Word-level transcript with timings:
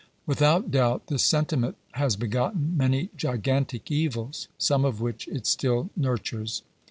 Without 0.25 0.71
doubt 0.71 1.05
this 1.09 1.21
sentiment 1.23 1.77
has 1.91 2.15
begotten 2.15 2.75
many 2.75 3.11
gigantic 3.15 3.91
evils, 3.91 4.47
some 4.57 4.83
of 4.83 4.99
which 4.99 5.27
it 5.27 5.45
still 5.45 5.91
nurtures. 5.95 6.63